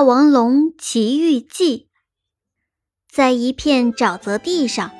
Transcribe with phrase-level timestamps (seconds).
[0.00, 1.76] 霸王龙奇遇记》。
[3.14, 4.90] 在一片沼泽地上，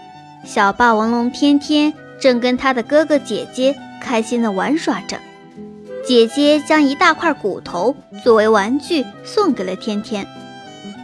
[0.44, 5.18] 小霸王龙天天正跟他的哥哥姐姐开心的玩耍着。
[6.04, 10.26] 姐姐将一大块骨头作为玩具送给了天天。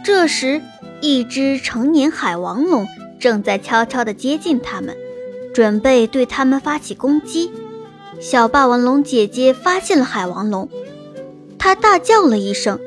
[0.05, 0.61] 这时，
[1.01, 2.85] 一只成年海王龙
[3.19, 4.95] 正在悄悄地接近他们，
[5.55, 7.51] 准备对他们发起攻击。
[8.19, 10.69] 小霸王龙姐姐发现了海王龙，
[11.57, 12.79] 她大叫了一声。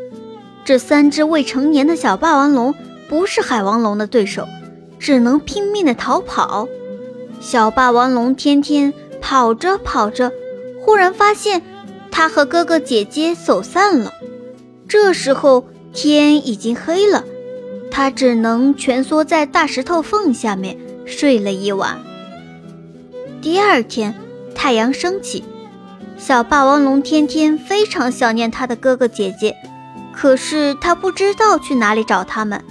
[0.70, 2.76] 这三只未成年的小霸王龙
[3.08, 4.46] 不是海王龙的对手，
[5.00, 6.68] 只能拼命地逃跑。
[7.40, 10.30] 小霸王龙天天跑着跑着，
[10.80, 11.60] 忽然发现
[12.12, 14.12] 他和哥哥姐姐走散了。
[14.86, 17.24] 这时候天已经黑了，
[17.90, 21.98] 他只能蜷缩在大石头缝下面睡了一晚。
[23.42, 24.14] 第二天。
[24.54, 25.42] 太阳升起，
[26.16, 29.56] 小霸王龙天天非常想念他的哥哥姐姐，
[30.12, 32.62] 可是他不知道去哪里找他们，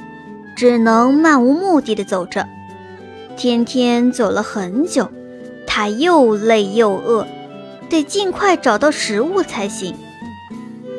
[0.55, 2.47] 只能漫无目的的走着。
[3.35, 5.09] 天天走了很久，
[5.65, 7.25] 他又累又饿，
[7.89, 9.95] 得尽快找到食物才行。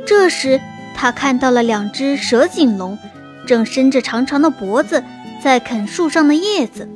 [0.06, 0.60] 这时，
[0.96, 2.98] 他看到了两只蛇颈龙，
[3.46, 5.04] 正伸着长长的脖子
[5.42, 6.88] 在啃树上的叶子。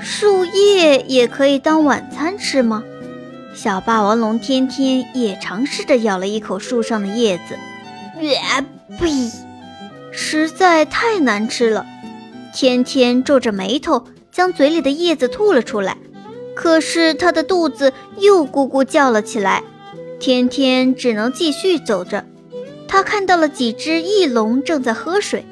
[0.00, 2.84] 树叶也可以当晚餐吃吗？
[3.54, 7.58] 小霸王龙天天也尝试着咬了一口树上的叶子，
[8.22, 8.64] 呀
[8.98, 9.30] 呸！
[10.12, 11.86] 实在太难吃了。
[12.54, 15.96] 天天皱着眉头将嘴里的叶子吐了出来，
[16.56, 19.62] 可是他的肚子又咕咕叫了起来。
[20.18, 22.24] 天天只能继续走着。
[22.88, 25.44] 他看到了几只翼龙正在喝水，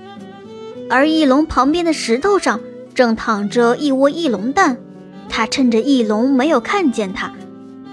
[0.89, 2.61] 而翼龙旁边的石头上
[2.95, 4.79] 正躺着一窝翼龙蛋。
[5.29, 7.33] 他趁着翼龙没有看见他。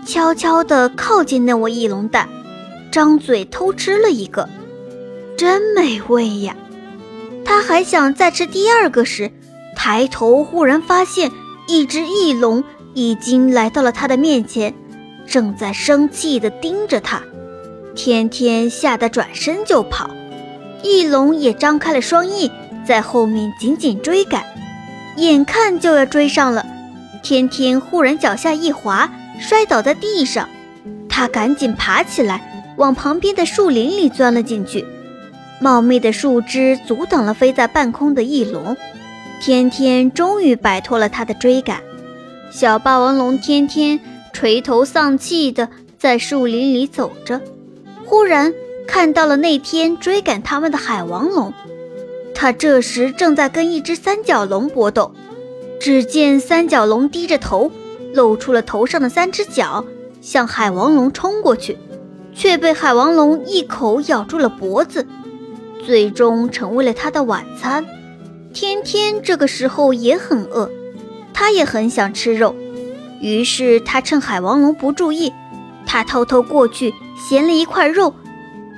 [0.05, 2.29] 悄悄地靠近那窝翼龙蛋，
[2.91, 4.49] 张嘴偷吃了一个，
[5.37, 6.55] 真美味呀！
[7.43, 9.31] 他还想再吃第二个时，
[9.75, 11.31] 抬头忽然发现
[11.67, 14.73] 一只翼龙已经来到了他的面前，
[15.27, 17.21] 正在生气地盯着他。
[17.95, 20.09] 天天吓得转身就跑，
[20.81, 22.51] 翼龙也张开了双翼，
[22.85, 24.43] 在后面紧紧追赶，
[25.17, 26.65] 眼看就要追上了。
[27.21, 29.09] 天天忽然脚下一滑。
[29.39, 30.47] 摔倒在地上，
[31.09, 34.85] 他赶紧爬起来，往旁边的树林里钻了进去。
[35.61, 38.75] 茂密的树枝阻挡了飞在半空的翼龙。
[39.41, 41.81] 天天终于摆脱了他的追赶。
[42.51, 43.99] 小霸王龙天天
[44.31, 47.41] 垂头丧气地在树林里走着，
[48.05, 48.53] 忽然
[48.87, 51.53] 看到了那天追赶他们的海王龙。
[52.33, 55.13] 他这时正在跟一只三角龙搏斗。
[55.79, 57.71] 只见三角龙低着头。
[58.13, 59.83] 露出了头上的三只脚，
[60.21, 61.79] 向海王龙冲过去，
[62.31, 65.07] 却被海王龙一口咬住了脖子，
[65.85, 67.85] 最终成为了他的晚餐。
[68.53, 70.69] 天天这个时候也很饿，
[71.33, 72.55] 他也很想吃肉，
[73.19, 75.33] 于是他趁海王龙不注意，
[75.85, 78.13] 他偷偷过去衔了一块肉，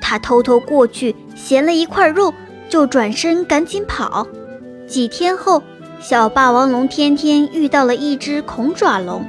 [0.02, 2.34] 他偷偷过去衔了一块肉，
[2.70, 4.28] 就转身赶紧跑。
[4.88, 5.62] 几天后。
[6.02, 9.26] 小霸王龙天天遇到了一只恐爪龙，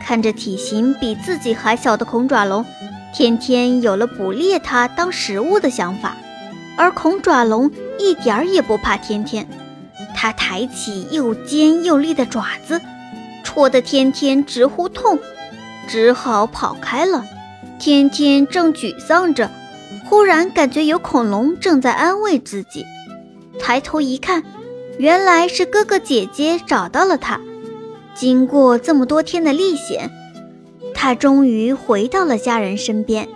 [0.00, 2.64] 看着体型比自己还小的恐爪龙，
[3.12, 6.16] 天天有了捕猎它当食物的想法。
[6.76, 9.48] 而恐爪龙一点儿也不怕天天，
[10.16, 12.80] 它抬起又尖又利的爪子，
[13.44, 15.18] 戳得天天直呼痛，
[15.88, 17.24] 只好跑开了。
[17.78, 19.50] 天天正沮丧着，
[20.04, 22.84] 忽然感觉有恐龙正在安慰自己，
[23.58, 24.42] 抬头一看。
[24.96, 27.40] 原来是哥哥姐姐找到了他。
[28.14, 30.08] 经过这么多天的历险，
[30.94, 33.28] 他终于回到了家人身边。